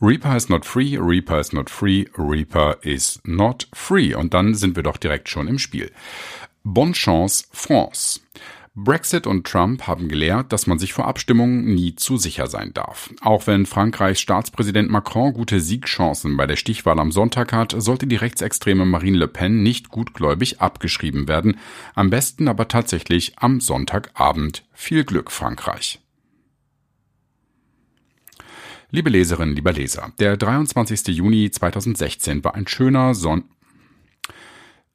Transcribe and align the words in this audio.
Reaper 0.00 0.36
is 0.36 0.48
not 0.48 0.64
free, 0.64 0.96
Reaper 0.96 1.40
is 1.40 1.52
not 1.52 1.68
free, 1.68 2.06
Reaper 2.16 2.76
is 2.82 3.20
not 3.24 3.66
free. 3.74 4.14
Und 4.14 4.32
dann 4.32 4.54
sind 4.54 4.76
wir 4.76 4.84
doch 4.84 4.96
direkt 4.96 5.28
schon 5.28 5.48
im 5.48 5.58
Spiel. 5.58 5.90
Bonne 6.62 6.92
chance, 6.92 7.44
France. 7.50 8.20
Brexit 8.76 9.26
und 9.26 9.44
Trump 9.44 9.88
haben 9.88 10.08
gelehrt, 10.08 10.52
dass 10.52 10.68
man 10.68 10.78
sich 10.78 10.92
vor 10.92 11.08
Abstimmungen 11.08 11.74
nie 11.74 11.96
zu 11.96 12.16
sicher 12.16 12.46
sein 12.46 12.72
darf. 12.74 13.10
Auch 13.22 13.48
wenn 13.48 13.66
Frankreichs 13.66 14.20
Staatspräsident 14.20 14.88
Macron 14.88 15.32
gute 15.32 15.58
Siegchancen 15.58 16.36
bei 16.36 16.46
der 16.46 16.54
Stichwahl 16.54 17.00
am 17.00 17.10
Sonntag 17.10 17.52
hat, 17.52 17.74
sollte 17.76 18.06
die 18.06 18.14
rechtsextreme 18.14 18.84
Marine 18.84 19.18
Le 19.18 19.26
Pen 19.26 19.64
nicht 19.64 19.88
gutgläubig 19.88 20.60
abgeschrieben 20.60 21.26
werden. 21.26 21.58
Am 21.96 22.08
besten 22.08 22.46
aber 22.46 22.68
tatsächlich 22.68 23.32
am 23.40 23.60
Sonntagabend. 23.60 24.62
Viel 24.72 25.02
Glück, 25.02 25.32
Frankreich. 25.32 25.98
Liebe 28.90 29.10
Leserinnen, 29.10 29.54
lieber 29.54 29.72
Leser, 29.72 30.12
der 30.18 30.38
23. 30.38 31.08
Juni 31.08 31.50
2016 31.50 32.42
war 32.42 32.54
ein 32.54 32.66
schöner 32.66 33.14
Sonn 33.14 33.44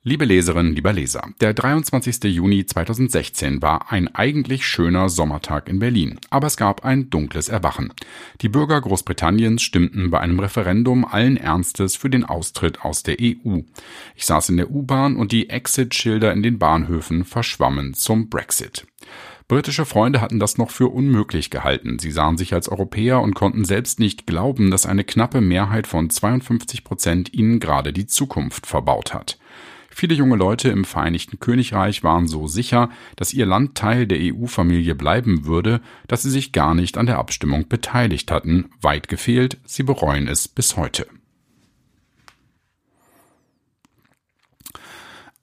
Liebe 0.02 0.26
Leserinnen, 0.26 0.74
lieber 0.74 0.92
Leser, 0.92 1.30
der 1.40 1.54
23. 1.54 2.24
Juni 2.24 2.66
2016 2.66 3.62
war 3.62 3.92
ein 3.92 4.14
eigentlich 4.14 4.66
schöner 4.66 5.10
Sommertag 5.10 5.70
in 5.70 5.78
Berlin, 5.78 6.20
aber 6.32 6.48
es 6.48 6.58
gab 6.58 6.84
ein 6.84 7.12
dunkles 7.12 7.50
Erwachen. 7.50 7.94
Die 8.42 8.50
Bürger 8.50 8.82
Großbritanniens 8.82 9.62
stimmten 9.62 10.10
bei 10.10 10.20
einem 10.20 10.40
Referendum 10.40 11.06
allen 11.06 11.38
Ernstes 11.38 11.96
für 11.96 12.10
den 12.10 12.26
Austritt 12.26 12.82
aus 12.82 13.04
der 13.04 13.18
EU. 13.22 13.60
Ich 14.16 14.26
saß 14.26 14.50
in 14.50 14.58
der 14.58 14.72
U-Bahn 14.72 15.16
und 15.16 15.32
die 15.32 15.52
Exit-Schilder 15.52 16.34
in 16.34 16.42
den 16.42 16.58
Bahnhöfen 16.58 17.26
verschwammen 17.26 17.94
zum 17.94 18.28
Brexit. 18.28 18.88
Britische 19.48 19.86
Freunde 19.86 20.22
hatten 20.22 20.40
das 20.40 20.58
noch 20.58 20.72
für 20.72 20.88
unmöglich 20.88 21.50
gehalten. 21.50 22.00
Sie 22.00 22.12
sahen 22.12 22.38
sich 22.38 22.54
als 22.54 22.70
Europäer 22.70 23.22
und 23.22 23.36
konnten 23.36 23.66
selbst 23.66 24.00
nicht 24.00 24.26
glauben, 24.26 24.72
dass 24.72 24.86
eine 24.86 25.04
knappe 25.04 25.42
Mehrheit 25.42 25.86
von 25.86 26.10
52 26.10 26.84
Prozent 26.84 27.34
ihnen 27.34 27.60
gerade 27.60 27.94
die 27.94 28.08
Zukunft 28.08 28.66
verbaut 28.66 29.14
hat. 29.14 29.38
Viele 29.90 30.16
junge 30.16 30.38
Leute 30.38 30.70
im 30.70 30.86
Vereinigten 30.86 31.40
Königreich 31.40 32.04
waren 32.04 32.28
so 32.28 32.48
sicher, 32.48 32.90
dass 33.16 33.34
ihr 33.34 33.46
Land 33.46 33.76
Teil 33.76 34.08
der 34.08 34.18
EU-Familie 34.22 34.96
bleiben 34.96 35.46
würde, 35.46 35.82
dass 36.08 36.24
sie 36.24 36.32
sich 36.32 36.52
gar 36.52 36.74
nicht 36.74 36.98
an 36.98 37.06
der 37.06 37.20
Abstimmung 37.20 37.68
beteiligt 37.68 38.32
hatten. 38.32 38.72
Weit 38.82 39.08
gefehlt, 39.08 39.60
sie 39.66 39.84
bereuen 39.84 40.28
es 40.28 40.48
bis 40.48 40.78
heute. 40.78 41.06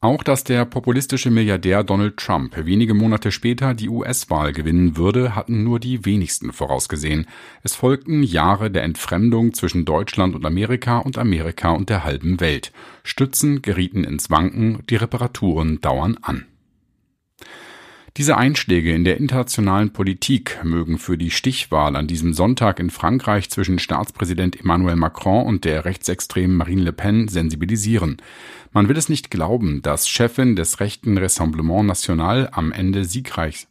Auch 0.03 0.23
dass 0.23 0.45
der 0.45 0.65
populistische 0.65 1.31
Milliardär 1.31 1.85
Donald 1.85 2.17
Trump 2.17 2.57
wenige 2.57 2.95
Monate 2.95 3.31
später 3.31 3.75
die 3.75 3.91
US-Wahl 3.91 4.55
gewinnen 4.55 4.97
würde, 4.97 5.35
hatten 5.37 5.63
nur 5.63 5.79
die 5.79 6.07
wenigsten 6.07 6.55
vorausgesehen. 6.55 7.27
Es 7.63 7.75
folgten 7.75 8.23
Jahre 8.23 8.71
der 8.71 8.85
Entfremdung 8.85 9.53
zwischen 9.53 9.85
Deutschland 9.85 10.35
und 10.35 10.47
Amerika 10.47 10.97
und 10.99 11.19
Amerika 11.19 11.73
und 11.73 11.91
der 11.91 12.03
halben 12.03 12.41
Welt. 12.41 12.73
Stützen 13.05 13.61
gerieten 13.61 14.05
ins 14.05 14.31
Wanken, 14.31 14.79
die 14.89 14.97
Reparaturen 14.97 15.83
dauern 15.83 16.17
an. 16.23 16.47
Diese 18.21 18.37
Einschläge 18.37 18.93
in 18.93 19.05
der 19.05 19.17
internationalen 19.17 19.95
Politik 19.95 20.63
mögen 20.63 20.99
für 20.99 21.17
die 21.17 21.31
Stichwahl 21.31 21.97
an 21.97 22.07
diesem 22.07 22.35
Sonntag 22.35 22.79
in 22.79 22.91
Frankreich 22.91 23.49
zwischen 23.49 23.79
Staatspräsident 23.79 24.61
Emmanuel 24.61 24.97
Macron 24.97 25.47
und 25.47 25.65
der 25.65 25.87
rechtsextremen 25.87 26.55
Marine 26.55 26.83
Le 26.83 26.93
Pen 26.93 27.29
sensibilisieren. 27.29 28.19
Man 28.73 28.91
will 28.91 28.99
es 28.99 29.09
nicht 29.09 29.31
glauben, 29.31 29.81
dass 29.81 30.07
Chefin 30.07 30.55
des 30.55 30.81
rechten 30.81 31.17
Rassemblement 31.17 31.87
National 31.87 32.51
am 32.53 32.73
Ende 32.73 33.07
siegreich 33.07 33.69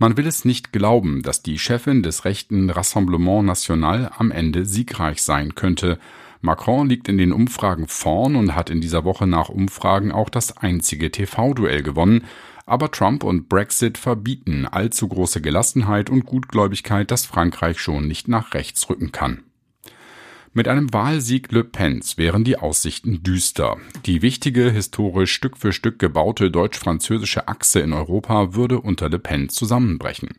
man 0.00 0.16
will 0.16 0.28
es 0.28 0.44
nicht 0.44 0.72
glauben, 0.72 1.22
dass 1.22 1.42
die 1.42 1.58
Chefin 1.58 2.04
des 2.04 2.24
rechten 2.24 2.70
Rassemblement 2.70 3.44
National 3.44 4.12
am 4.16 4.30
Ende 4.30 4.64
siegreich 4.64 5.22
sein 5.22 5.56
könnte. 5.56 5.98
Macron 6.40 6.88
liegt 6.88 7.08
in 7.08 7.18
den 7.18 7.32
Umfragen 7.32 7.88
vorn 7.88 8.36
und 8.36 8.54
hat 8.54 8.70
in 8.70 8.80
dieser 8.80 9.02
Woche 9.02 9.26
nach 9.26 9.48
Umfragen 9.48 10.12
auch 10.12 10.28
das 10.28 10.56
einzige 10.56 11.10
TV-Duell 11.10 11.82
gewonnen, 11.82 12.22
aber 12.68 12.90
Trump 12.90 13.24
und 13.24 13.48
Brexit 13.48 13.96
verbieten 13.96 14.66
allzu 14.66 15.08
große 15.08 15.40
Gelassenheit 15.40 16.10
und 16.10 16.26
Gutgläubigkeit, 16.26 17.10
dass 17.10 17.24
Frankreich 17.24 17.80
schon 17.80 18.06
nicht 18.06 18.28
nach 18.28 18.54
rechts 18.54 18.88
rücken 18.90 19.10
kann. 19.10 19.42
Mit 20.52 20.68
einem 20.68 20.92
Wahlsieg 20.92 21.50
Le 21.52 21.64
Pens 21.64 22.18
wären 22.18 22.44
die 22.44 22.58
Aussichten 22.58 23.22
düster. 23.22 23.76
Die 24.06 24.22
wichtige, 24.22 24.70
historisch 24.70 25.32
Stück 25.32 25.56
für 25.56 25.72
Stück 25.72 25.98
gebaute 25.98 26.50
deutsch-französische 26.50 27.48
Achse 27.48 27.80
in 27.80 27.92
Europa 27.92 28.54
würde 28.54 28.80
unter 28.80 29.08
Le 29.08 29.18
Pen 29.18 29.48
zusammenbrechen. 29.48 30.30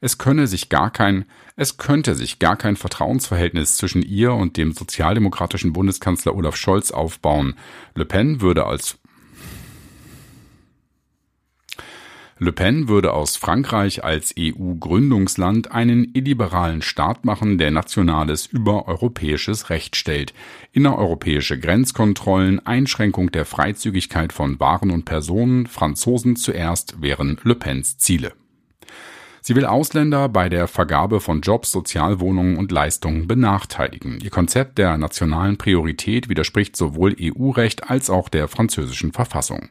Es 0.00 0.16
könne 0.16 0.46
sich 0.46 0.68
gar 0.68 0.90
kein, 0.90 1.24
es 1.56 1.76
könnte 1.76 2.14
sich 2.14 2.38
gar 2.38 2.56
kein 2.56 2.76
Vertrauensverhältnis 2.76 3.76
zwischen 3.76 4.02
ihr 4.02 4.32
und 4.32 4.56
dem 4.56 4.72
sozialdemokratischen 4.72 5.72
Bundeskanzler 5.72 6.34
Olaf 6.34 6.56
Scholz 6.56 6.92
aufbauen. 6.92 7.54
Le 7.94 8.04
Pen 8.04 8.40
würde 8.40 8.64
als 8.64 8.98
Le 12.40 12.52
Pen 12.52 12.86
würde 12.86 13.14
aus 13.14 13.36
Frankreich 13.36 14.04
als 14.04 14.32
EU-Gründungsland 14.38 15.72
einen 15.72 16.12
illiberalen 16.14 16.82
Staat 16.82 17.24
machen, 17.24 17.58
der 17.58 17.72
nationales 17.72 18.46
über 18.46 18.86
europäisches 18.86 19.70
Recht 19.70 19.96
stellt, 19.96 20.32
innereuropäische 20.70 21.58
Grenzkontrollen, 21.58 22.64
Einschränkung 22.64 23.32
der 23.32 23.44
Freizügigkeit 23.44 24.32
von 24.32 24.60
Waren 24.60 24.92
und 24.92 25.04
Personen, 25.04 25.66
Franzosen 25.66 26.36
zuerst 26.36 27.02
wären 27.02 27.40
Le 27.42 27.56
Pens 27.56 27.98
Ziele. 27.98 28.32
Sie 29.40 29.56
will 29.56 29.64
Ausländer 29.64 30.28
bei 30.28 30.48
der 30.48 30.68
Vergabe 30.68 31.20
von 31.20 31.40
Jobs, 31.40 31.72
Sozialwohnungen 31.72 32.56
und 32.56 32.70
Leistungen 32.70 33.26
benachteiligen. 33.26 34.20
Ihr 34.20 34.30
Konzept 34.30 34.78
der 34.78 34.96
nationalen 34.96 35.58
Priorität 35.58 36.28
widerspricht 36.28 36.76
sowohl 36.76 37.16
EU-Recht 37.20 37.90
als 37.90 38.10
auch 38.10 38.28
der 38.28 38.46
französischen 38.46 39.12
Verfassung. 39.12 39.70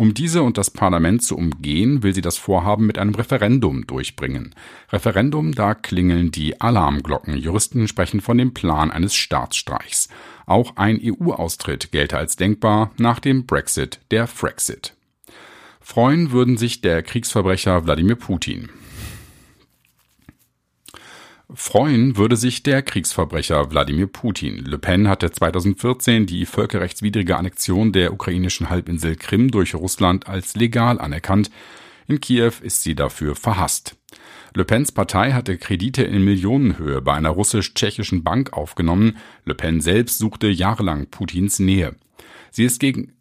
Um 0.00 0.14
diese 0.14 0.44
und 0.44 0.56
das 0.58 0.70
Parlament 0.70 1.24
zu 1.24 1.36
umgehen, 1.36 2.04
will 2.04 2.14
sie 2.14 2.20
das 2.20 2.38
Vorhaben 2.38 2.86
mit 2.86 2.98
einem 2.98 3.16
Referendum 3.16 3.84
durchbringen. 3.84 4.54
Referendum, 4.92 5.56
da 5.56 5.74
klingeln 5.74 6.30
die 6.30 6.60
Alarmglocken. 6.60 7.36
Juristen 7.36 7.88
sprechen 7.88 8.20
von 8.20 8.38
dem 8.38 8.54
Plan 8.54 8.92
eines 8.92 9.16
Staatsstreichs. 9.16 10.08
Auch 10.46 10.76
ein 10.76 11.00
EU-Austritt 11.02 11.90
gelte 11.90 12.16
als 12.16 12.36
denkbar 12.36 12.92
nach 12.96 13.18
dem 13.18 13.44
Brexit 13.44 13.98
der 14.12 14.28
Frexit. 14.28 14.94
Freuen 15.80 16.30
würden 16.30 16.56
sich 16.56 16.80
der 16.80 17.02
Kriegsverbrecher 17.02 17.84
Wladimir 17.84 18.14
Putin. 18.14 18.68
Freuen 21.54 22.18
würde 22.18 22.36
sich 22.36 22.62
der 22.62 22.82
Kriegsverbrecher 22.82 23.70
Wladimir 23.70 24.06
Putin. 24.06 24.58
Le 24.66 24.78
Pen 24.78 25.08
hatte 25.08 25.30
2014 25.30 26.26
die 26.26 26.44
völkerrechtswidrige 26.44 27.38
Annexion 27.38 27.92
der 27.92 28.12
ukrainischen 28.12 28.68
Halbinsel 28.68 29.16
Krim 29.16 29.50
durch 29.50 29.74
Russland 29.74 30.28
als 30.28 30.56
legal 30.56 31.00
anerkannt. 31.00 31.50
In 32.06 32.20
Kiew 32.20 32.52
ist 32.60 32.82
sie 32.82 32.94
dafür 32.94 33.34
verhasst. 33.34 33.96
Le 34.54 34.66
Pens 34.66 34.92
Partei 34.92 35.32
hatte 35.32 35.56
Kredite 35.56 36.02
in 36.02 36.22
Millionenhöhe 36.22 37.00
bei 37.00 37.14
einer 37.14 37.30
russisch-tschechischen 37.30 38.24
Bank 38.24 38.52
aufgenommen. 38.52 39.16
Le 39.46 39.54
Pen 39.54 39.80
selbst 39.80 40.18
suchte 40.18 40.48
jahrelang 40.48 41.06
Putins 41.06 41.58
Nähe. 41.60 41.94
Sie 42.50 42.64
ist 42.64 42.78
gegen 42.78 43.14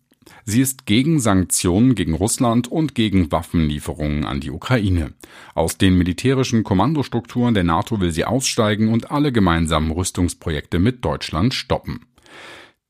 Sie 0.46 0.62
ist 0.62 0.86
gegen 0.86 1.20
Sanktionen 1.20 1.96
gegen 1.96 2.14
Russland 2.14 2.68
und 2.68 2.96
gegen 2.96 3.32
Waffenlieferungen 3.32 4.26
an 4.26 4.40
die 4.40 4.52
Ukraine. 4.52 5.14
Aus 5.56 5.78
den 5.78 5.98
militärischen 5.98 6.64
Kommandostrukturen 6.64 7.54
der 7.54 7.64
NATO 7.64 8.00
will 8.00 8.12
sie 8.12 8.26
aussteigen 8.26 8.90
und 8.90 9.12
alle 9.12 9.32
gemeinsamen 9.32 9.92
Rüstungsprojekte 9.92 10.80
mit 10.80 11.04
Deutschland 11.04 11.54
stoppen. 11.54 12.02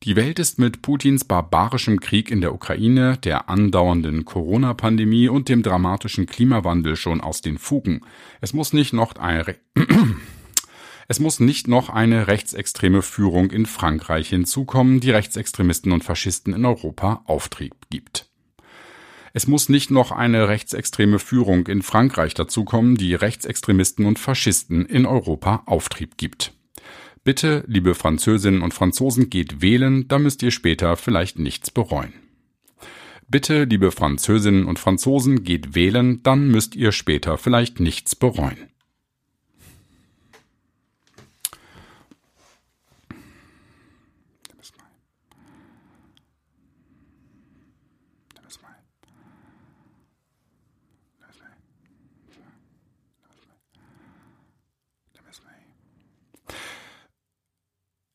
Die 0.03 0.15
Welt 0.15 0.37
ist 0.37 0.59
mit 0.59 0.83
Putins 0.83 1.25
barbarischem 1.25 1.99
Krieg 1.99 2.29
in 2.29 2.39
der 2.39 2.53
Ukraine, 2.53 3.17
der 3.17 3.49
andauernden 3.49 4.25
Corona-Pandemie 4.25 5.27
und 5.27 5.49
dem 5.49 5.63
dramatischen 5.63 6.27
Klimawandel 6.27 6.95
schon 6.95 7.19
aus 7.19 7.41
den 7.41 7.57
Fugen. 7.57 8.01
Es 8.39 8.53
muss 8.53 8.73
nicht 8.73 8.93
noch 8.93 9.15
ein 9.15 9.55
es 11.07 11.19
muss 11.19 11.39
nicht 11.39 11.67
noch 11.67 11.89
eine 11.89 12.27
rechtsextreme 12.27 13.01
Führung 13.01 13.51
in 13.51 13.65
Frankreich 13.65 14.29
hinzukommen, 14.29 14.99
die 14.99 15.11
Rechtsextremisten 15.11 15.93
und 15.93 16.03
Faschisten 16.03 16.53
in 16.53 16.65
Europa 16.65 17.23
Auftrieb 17.25 17.75
gibt. 17.89 18.29
Es 19.33 19.47
muss 19.47 19.69
nicht 19.69 19.89
noch 19.89 20.11
eine 20.11 20.49
rechtsextreme 20.49 21.19
Führung 21.19 21.67
in 21.67 21.81
Frankreich 21.81 22.33
dazukommen, 22.33 22.95
die 22.95 23.13
Rechtsextremisten 23.13 24.05
und 24.05 24.19
Faschisten 24.19 24.85
in 24.85 25.05
Europa 25.05 25.63
Auftrieb 25.65 26.17
gibt. 26.17 26.53
Bitte, 27.23 27.63
liebe 27.67 27.93
Französinnen 27.93 28.61
und 28.61 28.73
Franzosen, 28.73 29.29
geht 29.29 29.61
wählen, 29.61 30.07
da 30.07 30.19
müsst 30.19 30.43
ihr 30.43 30.51
später 30.51 30.97
vielleicht 30.97 31.39
nichts 31.39 31.71
bereuen. 31.71 32.13
Bitte, 33.27 33.65
liebe 33.65 33.91
Französinnen 33.91 34.65
und 34.65 34.79
Franzosen, 34.79 35.43
geht 35.43 35.75
wählen, 35.75 36.23
dann 36.23 36.47
müsst 36.47 36.75
ihr 36.75 36.91
später 36.91 37.37
vielleicht 37.37 37.79
nichts 37.79 38.15
bereuen. 38.15 38.69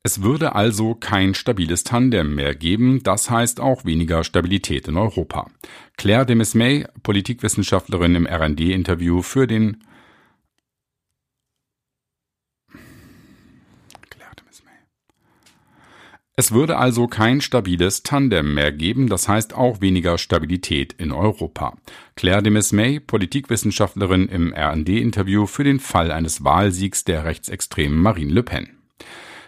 Es 0.04 0.20
würde 0.20 0.56
also 0.56 0.96
kein 0.96 1.32
stabiles 1.32 1.84
Tandem 1.84 2.34
mehr 2.34 2.56
geben, 2.56 3.04
das 3.04 3.31
heißt 3.31 3.60
auch 3.60 3.84
weniger 3.84 4.25
Stabilität 4.25 4.88
in 4.88 4.96
Europa. 4.96 5.49
Claire 5.96 6.26
de 6.26 6.34
Mesmay, 6.34 6.87
Politikwissenschaftlerin 7.04 8.16
im 8.16 8.26
RD-Interview 8.26 9.22
für 9.22 9.46
den 9.46 9.84
Es 16.34 16.50
würde 16.50 16.78
also 16.78 17.06
kein 17.06 17.43
stabiles 17.43 18.02
Tandem 18.02 18.54
mehr 18.54 18.72
geben, 18.72 19.08
das 19.08 19.28
heißt 19.28 19.54
auch 19.54 19.82
weniger 19.82 20.16
Stabilität 20.16 20.94
in 20.94 21.12
Europa. 21.12 21.76
Claire 22.16 22.43
de 22.43 22.50
Mesmay, 22.50 22.99
Politikwissenschaftlerin 22.99 24.28
im 24.28 24.52
RD-Interview 24.52 25.46
für 25.46 25.62
den 25.62 25.78
Fall 25.78 26.10
eines 26.10 26.43
Wahlsiegs 26.43 27.04
der 27.04 27.25
rechtsextremen 27.26 28.00
Marine 28.00 28.32
Le 28.32 28.43
Pen. 28.43 28.70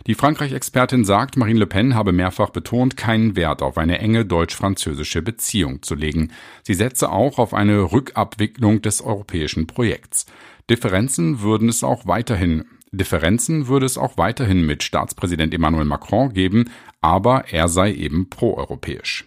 Die 0.07 0.15
Frankreich-Expertin 0.15 1.05
sagt, 1.05 1.37
Marine 1.39 1.61
Le 1.61 1.67
Pen 1.67 1.95
habe 1.95 2.13
mehrfach 2.13 2.51
betont, 2.51 2.97
keinen 2.97 3.37
Wert 3.37 3.63
auf 3.63 3.79
eine 3.79 4.01
enge 4.01 4.27
deutsch-französische 4.27 5.23
Beziehung 5.23 5.83
zu 5.83 5.95
legen. 5.95 6.31
Sie 6.63 6.75
setze 6.75 7.11
auch 7.11 7.39
auf 7.39 7.55
eine 7.55 7.93
Rückabwicklung 7.93 8.83
des 8.83 9.01
europäischen 9.01 9.67
Projekts. 9.67 10.27
Differenzen 10.69 11.41
würden 11.41 11.69
es 11.69 11.83
auch 11.83 12.07
weiterhin 12.07 12.65
Differenzen 12.97 13.67
würde 13.67 13.87
es 13.87 13.99
auch 13.99 14.17
weiterhin 14.17 14.65
mit 14.67 14.83
Staatspräsident 14.83 15.53
Emmanuel 15.53 15.85
Macron 15.85 16.33
geben, 16.33 16.71
aber 17.01 17.47
er 17.51 17.69
sei 17.69 17.93
eben 17.93 18.31
proeuropäisch. 18.31 19.25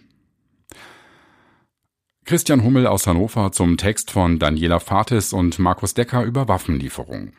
Christian 2.24 2.62
Hummel 2.62 2.86
aus 2.86 3.06
Hannover 3.06 3.52
zum 3.52 3.76
Text 3.76 4.10
von 4.10 4.38
Daniela 4.38 4.80
Fatis 4.80 5.32
und 5.32 5.58
Markus 5.58 5.94
Decker 5.94 6.24
über 6.24 6.48
Waffenlieferungen. 6.48 7.32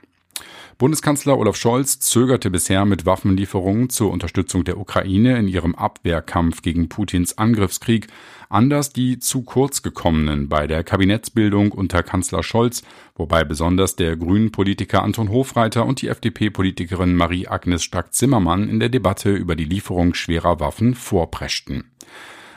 Bundeskanzler 0.79 1.37
Olaf 1.37 1.57
Scholz 1.57 1.99
zögerte 1.99 2.49
bisher 2.49 2.85
mit 2.85 3.05
Waffenlieferungen 3.05 3.89
zur 3.89 4.11
Unterstützung 4.11 4.63
der 4.63 4.77
Ukraine 4.77 5.37
in 5.37 5.49
ihrem 5.49 5.75
Abwehrkampf 5.75 6.61
gegen 6.61 6.87
Putins 6.87 7.37
Angriffskrieg, 7.37 8.07
anders 8.47 8.93
die 8.93 9.19
zu 9.19 9.41
kurz 9.41 9.81
gekommenen 9.81 10.47
bei 10.47 10.67
der 10.67 10.85
Kabinettsbildung 10.85 11.73
unter 11.73 12.01
Kanzler 12.01 12.43
Scholz, 12.43 12.83
wobei 13.17 13.43
besonders 13.43 13.97
der 13.97 14.15
Grünen-Politiker 14.15 15.03
Anton 15.03 15.27
Hofreiter 15.27 15.85
und 15.85 16.01
die 16.01 16.07
FDP-Politikerin 16.07 17.13
Marie-Agnes 17.13 17.83
Strack-Zimmermann 17.83 18.69
in 18.69 18.79
der 18.79 18.87
Debatte 18.87 19.33
über 19.33 19.57
die 19.57 19.65
Lieferung 19.65 20.13
schwerer 20.13 20.61
Waffen 20.61 20.95
vorpreschten. 20.95 21.91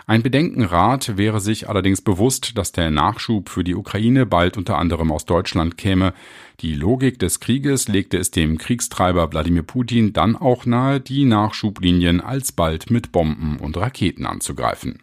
Ein 0.06 0.22
Bedenkenrat 0.22 1.16
wäre 1.16 1.40
sich 1.40 1.68
allerdings 1.68 2.02
bewusst, 2.02 2.58
dass 2.58 2.72
der 2.72 2.90
Nachschub 2.90 3.48
für 3.48 3.62
die 3.62 3.74
Ukraine 3.74 4.26
bald 4.26 4.56
unter 4.56 4.78
anderem 4.78 5.12
aus 5.12 5.26
Deutschland 5.26 5.78
käme. 5.78 6.12
Die 6.60 6.74
Logik 6.74 7.18
des 7.18 7.40
Krieges 7.40 7.88
legte 7.88 8.18
es 8.18 8.30
dem 8.30 8.58
Kriegstreiber 8.58 9.30
Wladimir 9.32 9.62
Putin 9.62 10.12
dann 10.12 10.36
auch 10.36 10.66
nahe, 10.66 11.00
die 11.00 11.24
Nachschublinien 11.24 12.20
alsbald 12.20 12.90
mit 12.90 13.12
Bomben 13.12 13.58
und 13.58 13.76
Raketen 13.76 14.26
anzugreifen. 14.26 15.00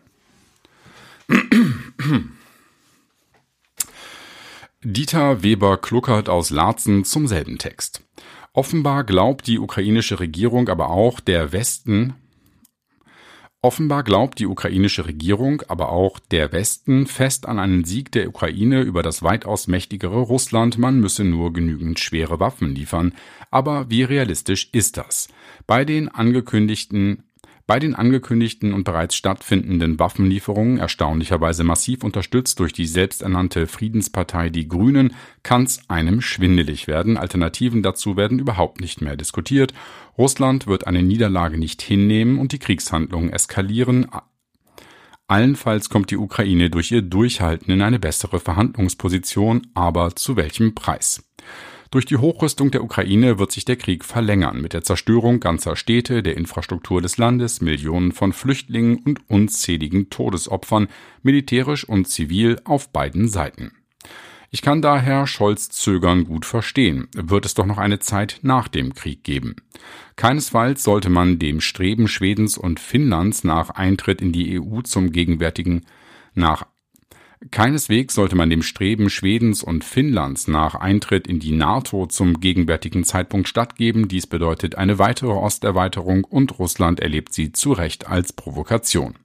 Dieter 4.83 5.43
Weber-Kluckert 5.43 6.29
aus 6.29 6.49
Laatzen 6.49 7.03
zum 7.03 7.27
selben 7.27 7.57
Text. 7.57 8.03
Offenbar 8.53 9.03
glaubt 9.03 9.47
die 9.47 9.59
ukrainische 9.59 10.19
Regierung 10.19 10.69
aber 10.69 10.89
auch, 10.89 11.19
der 11.19 11.51
Westen 11.51 12.15
Offenbar 13.61 14.03
glaubt 14.03 14.39
die 14.39 14.47
ukrainische 14.47 15.05
Regierung, 15.05 15.63
aber 15.67 15.91
auch 15.91 16.19
der 16.19 16.53
Westen 16.53 17.07
fest 17.07 17.45
an 17.45 17.59
einen 17.59 17.83
Sieg 17.83 18.09
der 18.13 18.29
Ukraine 18.29 18.83
über 18.83 19.03
das 19.03 19.21
weitaus 19.21 19.67
mächtigere 19.67 20.21
Russland, 20.21 20.77
man 20.77 21.01
müsse 21.01 21.25
nur 21.25 21.51
genügend 21.51 21.99
schwere 21.99 22.39
Waffen 22.39 22.73
liefern. 22.73 23.13
Aber 23.51 23.89
wie 23.89 24.03
realistisch 24.03 24.69
ist 24.71 24.95
das? 24.95 25.27
Bei 25.67 25.83
den 25.83 26.07
angekündigten 26.07 27.23
bei 27.69 27.79
den 27.79 27.93
angekündigten 27.93 28.73
und 28.73 28.83
bereits 28.83 29.13
stattfindenden 29.13 29.99
Waffenlieferungen, 29.99 30.79
erstaunlicherweise 30.79 31.63
massiv 31.63 32.03
unterstützt 32.03 32.59
durch 32.59 32.73
die 32.73 32.87
selbsternannte 32.87 33.67
Friedenspartei 33.67 34.49
Die 34.49 34.67
Grünen, 34.67 35.13
kann's 35.43 35.87
einem 35.87 36.19
schwindelig 36.19 36.87
werden. 36.87 37.15
Alternativen 37.15 37.83
dazu 37.83 38.17
werden 38.17 38.39
überhaupt 38.39 38.81
nicht 38.81 39.03
mehr 39.03 39.15
diskutiert. 39.15 39.75
Russland 40.17 40.65
wird 40.65 40.87
eine 40.87 41.03
Niederlage 41.03 41.59
nicht 41.59 41.83
hinnehmen 41.83 42.39
und 42.39 42.53
die 42.53 42.59
Kriegshandlungen 42.59 43.31
eskalieren. 43.31 44.07
Allenfalls 45.27 45.91
kommt 45.91 46.09
die 46.09 46.17
Ukraine 46.17 46.71
durch 46.71 46.91
ihr 46.91 47.03
Durchhalten 47.03 47.71
in 47.71 47.83
eine 47.83 47.99
bessere 47.99 48.39
Verhandlungsposition, 48.39 49.67
aber 49.75 50.15
zu 50.15 50.35
welchem 50.35 50.73
Preis? 50.73 51.28
Durch 51.91 52.05
die 52.05 52.17
Hochrüstung 52.17 52.69
der 52.69 52.83
Ukraine 52.83 53.39
wird 53.39 53.51
sich 53.51 53.65
der 53.65 53.75
Krieg 53.75 54.05
verlängern, 54.05 54.61
mit 54.61 54.73
der 54.73 54.83
Zerstörung 54.83 55.39
ganzer 55.39 55.75
Städte, 55.75 56.21
der 56.21 56.37
Infrastruktur 56.37 57.01
des 57.01 57.17
Landes, 57.17 57.61
Millionen 57.61 58.11
von 58.11 58.31
Flüchtlingen 58.31 58.97
und 58.97 59.27
unzähligen 59.27 60.11
Todesopfern, 60.11 60.87
militärisch 61.23 61.89
und 61.89 62.07
zivil 62.07 62.61
auf 62.63 62.89
beiden 62.89 63.27
Seiten. 63.27 63.71
Ich 64.51 64.61
kann 64.61 64.83
daher 64.83 65.25
Scholz 65.25 65.69
Zögern 65.69 66.25
gut 66.25 66.45
verstehen, 66.45 67.07
wird 67.15 67.45
es 67.45 67.55
doch 67.55 67.65
noch 67.65 67.79
eine 67.79 67.99
Zeit 67.99 68.39
nach 68.43 68.67
dem 68.67 68.93
Krieg 68.93 69.23
geben. 69.23 69.55
Keinesfalls 70.15 70.83
sollte 70.83 71.09
man 71.09 71.39
dem 71.39 71.59
Streben 71.59 72.07
Schwedens 72.07 72.57
und 72.57 72.79
Finnlands 72.79 73.43
nach 73.43 73.71
Eintritt 73.71 74.21
in 74.21 74.31
die 74.31 74.59
EU 74.59 74.81
zum 74.81 75.11
gegenwärtigen 75.11 75.85
nach 76.35 76.65
Keineswegs 77.51 78.15
sollte 78.15 78.35
man 78.35 78.49
dem 78.49 78.61
Streben 78.61 79.09
Schwedens 79.09 79.63
und 79.63 79.85
Finnlands 79.85 80.49
nach 80.49 80.75
Eintritt 80.75 81.25
in 81.25 81.39
die 81.39 81.53
NATO 81.53 82.05
zum 82.05 82.41
gegenwärtigen 82.41 83.05
Zeitpunkt 83.05 83.47
stattgeben. 83.47 84.09
Dies 84.09 84.27
bedeutet 84.27 84.75
eine 84.75 84.99
weitere 84.99 85.31
Osterweiterung 85.31 86.25
und 86.25 86.59
Russland 86.59 86.99
erlebt 86.99 87.33
sie 87.33 87.53
zu 87.53 87.71
Recht 87.71 88.07
als 88.07 88.33
Provokation. 88.33 89.15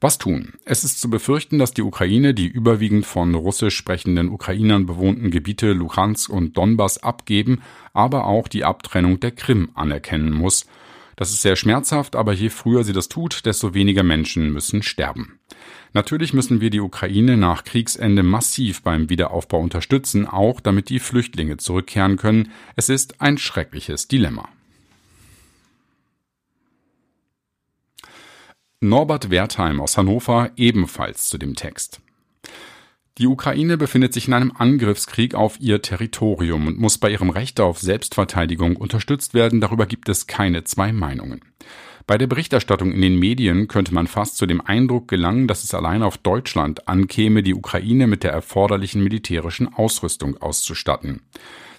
Was 0.00 0.18
tun? 0.18 0.52
Es 0.64 0.84
ist 0.84 1.00
zu 1.00 1.10
befürchten, 1.10 1.58
dass 1.58 1.74
die 1.74 1.82
Ukraine 1.82 2.34
die 2.34 2.46
überwiegend 2.46 3.04
von 3.04 3.34
russisch 3.34 3.74
sprechenden 3.74 4.28
Ukrainern 4.28 4.86
bewohnten 4.86 5.30
Gebiete 5.30 5.72
Luhansk 5.72 6.30
und 6.30 6.56
Donbass 6.56 7.02
abgeben, 7.02 7.62
aber 7.92 8.26
auch 8.26 8.46
die 8.46 8.64
Abtrennung 8.64 9.18
der 9.18 9.32
Krim 9.32 9.70
anerkennen 9.74 10.30
muss. 10.30 10.66
Das 11.16 11.30
ist 11.30 11.42
sehr 11.42 11.56
schmerzhaft, 11.56 12.16
aber 12.16 12.32
je 12.32 12.50
früher 12.50 12.84
sie 12.84 12.92
das 12.92 13.08
tut, 13.08 13.46
desto 13.46 13.74
weniger 13.74 14.02
Menschen 14.02 14.52
müssen 14.52 14.82
sterben. 14.82 15.38
Natürlich 15.92 16.34
müssen 16.34 16.60
wir 16.60 16.70
die 16.70 16.80
Ukraine 16.80 17.36
nach 17.36 17.62
Kriegsende 17.62 18.24
massiv 18.24 18.82
beim 18.82 19.08
Wiederaufbau 19.08 19.60
unterstützen, 19.60 20.26
auch 20.26 20.60
damit 20.60 20.88
die 20.88 20.98
Flüchtlinge 20.98 21.56
zurückkehren 21.56 22.16
können. 22.16 22.50
Es 22.74 22.88
ist 22.88 23.20
ein 23.20 23.38
schreckliches 23.38 24.08
Dilemma. 24.08 24.48
Norbert 28.80 29.30
Wertheim 29.30 29.80
aus 29.80 29.96
Hannover 29.96 30.50
ebenfalls 30.56 31.28
zu 31.28 31.38
dem 31.38 31.54
Text. 31.54 32.00
Die 33.18 33.28
Ukraine 33.28 33.76
befindet 33.76 34.12
sich 34.12 34.26
in 34.26 34.34
einem 34.34 34.50
Angriffskrieg 34.56 35.36
auf 35.36 35.60
ihr 35.60 35.80
Territorium 35.80 36.66
und 36.66 36.80
muss 36.80 36.98
bei 36.98 37.10
ihrem 37.10 37.30
Recht 37.30 37.60
auf 37.60 37.78
Selbstverteidigung 37.78 38.74
unterstützt 38.74 39.34
werden. 39.34 39.60
Darüber 39.60 39.86
gibt 39.86 40.08
es 40.08 40.26
keine 40.26 40.64
zwei 40.64 40.92
Meinungen. 40.92 41.40
Bei 42.08 42.18
der 42.18 42.26
Berichterstattung 42.26 42.92
in 42.92 43.00
den 43.00 43.18
Medien 43.18 43.68
könnte 43.68 43.94
man 43.94 44.08
fast 44.08 44.36
zu 44.36 44.46
dem 44.46 44.60
Eindruck 44.60 45.06
gelangen, 45.06 45.46
dass 45.46 45.62
es 45.62 45.74
allein 45.74 46.02
auf 46.02 46.18
Deutschland 46.18 46.88
ankäme, 46.88 47.44
die 47.44 47.54
Ukraine 47.54 48.08
mit 48.08 48.24
der 48.24 48.32
erforderlichen 48.32 49.02
militärischen 49.02 49.72
Ausrüstung 49.72 50.36
auszustatten. 50.38 51.22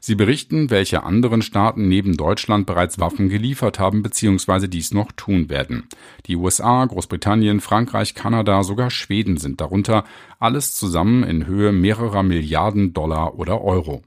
Sie 0.08 0.14
berichten, 0.14 0.70
welche 0.70 1.02
anderen 1.02 1.42
Staaten 1.42 1.88
neben 1.88 2.16
Deutschland 2.16 2.68
bereits 2.68 3.00
Waffen 3.00 3.28
geliefert 3.28 3.80
haben 3.80 4.04
bzw. 4.04 4.68
dies 4.68 4.94
noch 4.94 5.12
tun 5.12 5.50
werden. 5.50 5.88
Die 6.28 6.36
USA, 6.36 6.86
Großbritannien, 6.86 7.60
Frankreich, 7.60 8.14
Kanada, 8.14 8.62
sogar 8.62 8.92
Schweden 8.92 9.38
sind 9.38 9.62
darunter, 9.62 10.04
alles 10.38 10.76
zusammen 10.76 11.24
in 11.24 11.48
Höhe 11.48 11.72
mehrerer 11.72 12.22
Milliarden 12.22 12.94
Dollar 12.94 13.40
oder 13.40 13.64
Euro. 13.64 14.04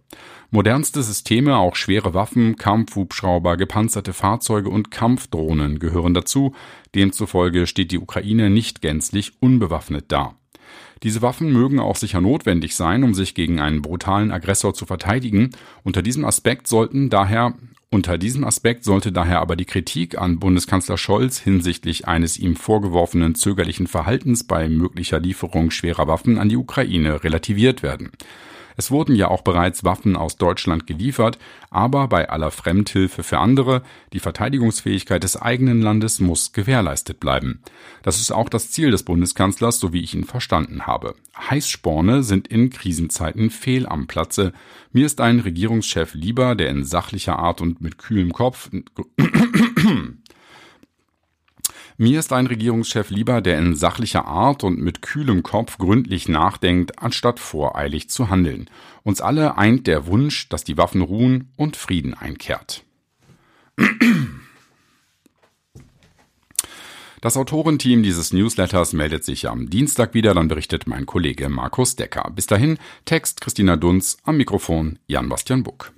Modernste 0.52 1.02
Systeme, 1.02 1.56
auch 1.56 1.74
schwere 1.74 2.14
Waffen, 2.14 2.54
Kampfhubschrauber, 2.54 3.56
gepanzerte 3.56 4.12
Fahrzeuge 4.12 4.70
und 4.70 4.92
Kampfdrohnen 4.92 5.80
gehören 5.80 6.14
dazu, 6.14 6.54
demzufolge 6.94 7.66
steht 7.66 7.90
die 7.90 7.98
Ukraine 7.98 8.50
nicht 8.50 8.82
gänzlich 8.82 9.32
unbewaffnet 9.40 10.12
da. 10.12 10.37
Diese 11.02 11.22
Waffen 11.22 11.52
mögen 11.52 11.78
auch 11.78 11.96
sicher 11.96 12.20
notwendig 12.20 12.74
sein, 12.74 13.04
um 13.04 13.14
sich 13.14 13.34
gegen 13.34 13.60
einen 13.60 13.82
brutalen 13.82 14.32
Aggressor 14.32 14.74
zu 14.74 14.86
verteidigen. 14.86 15.50
Unter 15.84 16.02
diesem 16.02 16.24
Aspekt 16.24 16.66
sollten 16.66 17.10
daher 17.10 17.54
unter 17.90 18.18
diesem 18.18 18.44
Aspekt 18.44 18.84
sollte 18.84 19.12
daher 19.12 19.40
aber 19.40 19.56
die 19.56 19.64
Kritik 19.64 20.18
an 20.18 20.38
Bundeskanzler 20.38 20.98
Scholz 20.98 21.38
hinsichtlich 21.38 22.06
eines 22.06 22.38
ihm 22.38 22.54
vorgeworfenen 22.54 23.34
zögerlichen 23.34 23.86
Verhaltens 23.86 24.44
bei 24.44 24.68
möglicher 24.68 25.20
Lieferung 25.20 25.70
schwerer 25.70 26.06
Waffen 26.06 26.36
an 26.36 26.50
die 26.50 26.58
Ukraine 26.58 27.24
relativiert 27.24 27.82
werden. 27.82 28.10
Es 28.78 28.92
wurden 28.92 29.16
ja 29.16 29.26
auch 29.26 29.42
bereits 29.42 29.82
Waffen 29.82 30.16
aus 30.16 30.36
Deutschland 30.36 30.86
geliefert, 30.86 31.36
aber 31.68 32.06
bei 32.06 32.30
aller 32.30 32.52
Fremdhilfe 32.52 33.24
für 33.24 33.38
andere, 33.40 33.82
die 34.12 34.20
Verteidigungsfähigkeit 34.20 35.24
des 35.24 35.36
eigenen 35.36 35.82
Landes 35.82 36.20
muss 36.20 36.52
gewährleistet 36.52 37.18
bleiben. 37.18 37.60
Das 38.04 38.20
ist 38.20 38.30
auch 38.30 38.48
das 38.48 38.70
Ziel 38.70 38.92
des 38.92 39.02
Bundeskanzlers, 39.02 39.80
so 39.80 39.92
wie 39.92 40.00
ich 40.00 40.14
ihn 40.14 40.22
verstanden 40.22 40.86
habe. 40.86 41.16
Heißsporne 41.36 42.22
sind 42.22 42.46
in 42.46 42.70
Krisenzeiten 42.70 43.50
fehl 43.50 43.84
am 43.84 44.06
Platze. 44.06 44.52
Mir 44.92 45.06
ist 45.06 45.20
ein 45.20 45.40
Regierungschef 45.40 46.14
lieber, 46.14 46.54
der 46.54 46.70
in 46.70 46.84
sachlicher 46.84 47.36
Art 47.36 47.60
und 47.60 47.80
mit 47.80 47.98
kühlem 47.98 48.32
Kopf 48.32 48.70
Mir 52.00 52.20
ist 52.20 52.32
ein 52.32 52.46
Regierungschef 52.46 53.10
lieber, 53.10 53.40
der 53.40 53.58
in 53.58 53.74
sachlicher 53.74 54.24
Art 54.24 54.62
und 54.62 54.78
mit 54.78 55.02
kühlem 55.02 55.42
Kopf 55.42 55.78
gründlich 55.78 56.28
nachdenkt, 56.28 57.02
anstatt 57.02 57.40
voreilig 57.40 58.08
zu 58.08 58.30
handeln. 58.30 58.70
Uns 59.02 59.20
alle 59.20 59.58
eint 59.58 59.88
der 59.88 60.06
Wunsch, 60.06 60.48
dass 60.48 60.62
die 60.62 60.78
Waffen 60.78 61.02
ruhen 61.02 61.50
und 61.56 61.76
Frieden 61.76 62.14
einkehrt. 62.14 62.84
Das 67.20 67.36
Autorenteam 67.36 68.04
dieses 68.04 68.32
Newsletters 68.32 68.92
meldet 68.92 69.24
sich 69.24 69.48
am 69.48 69.68
Dienstag 69.68 70.14
wieder, 70.14 70.34
dann 70.34 70.46
berichtet 70.46 70.86
mein 70.86 71.04
Kollege 71.04 71.48
Markus 71.48 71.96
Decker. 71.96 72.30
Bis 72.32 72.46
dahin, 72.46 72.78
Text 73.06 73.40
Christina 73.40 73.74
Dunz, 73.74 74.18
am 74.22 74.36
Mikrofon 74.36 75.00
Jan-Bastian 75.08 75.64
Buck. 75.64 75.92